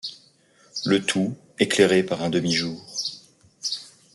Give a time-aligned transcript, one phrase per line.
[0.87, 2.83] Le tout éclairé par un demi-jour.